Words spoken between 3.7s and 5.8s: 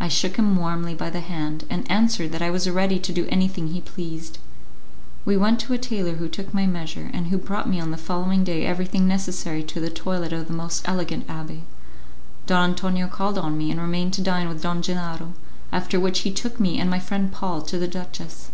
pleased. We went to a